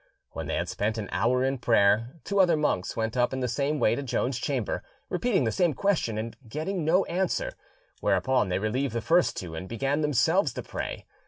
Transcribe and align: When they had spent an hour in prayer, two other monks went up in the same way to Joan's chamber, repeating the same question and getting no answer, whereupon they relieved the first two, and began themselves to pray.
When 0.31 0.47
they 0.47 0.55
had 0.55 0.67
spent 0.67 0.97
an 0.97 1.09
hour 1.11 1.43
in 1.43 1.59
prayer, 1.59 2.15
two 2.23 2.39
other 2.39 2.57
monks 2.57 2.97
went 2.97 3.15
up 3.15 3.33
in 3.33 3.39
the 3.39 3.47
same 3.47 3.79
way 3.79 3.93
to 3.93 4.01
Joan's 4.01 4.39
chamber, 4.39 4.81
repeating 5.09 5.43
the 5.43 5.51
same 5.51 5.75
question 5.75 6.17
and 6.17 6.35
getting 6.49 6.83
no 6.83 7.05
answer, 7.05 7.51
whereupon 7.99 8.49
they 8.49 8.57
relieved 8.57 8.95
the 8.95 9.01
first 9.01 9.37
two, 9.37 9.53
and 9.53 9.69
began 9.69 10.01
themselves 10.01 10.53
to 10.53 10.63
pray. 10.63 11.05